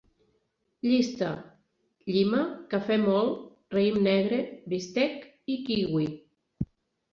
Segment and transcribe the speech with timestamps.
[0.85, 1.27] Llista:
[2.15, 2.39] llima,
[2.73, 3.45] cafè mòlt,
[3.77, 4.41] raïm negre,
[4.75, 6.11] bistec i kiwi